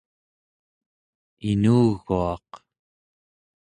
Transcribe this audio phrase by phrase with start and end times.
[1.49, 2.49] inuguaq